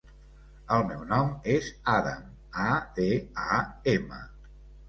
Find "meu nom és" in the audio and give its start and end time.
0.91-1.69